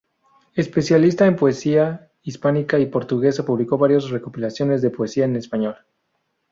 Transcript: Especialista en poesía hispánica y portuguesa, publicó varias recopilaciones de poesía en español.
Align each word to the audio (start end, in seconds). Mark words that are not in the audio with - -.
Especialista 0.55 1.27
en 1.27 1.35
poesía 1.35 2.09
hispánica 2.23 2.79
y 2.79 2.87
portuguesa, 2.87 3.45
publicó 3.45 3.77
varias 3.77 4.09
recopilaciones 4.09 4.81
de 4.81 4.89
poesía 4.89 5.25
en 5.25 5.35
español. 5.35 5.75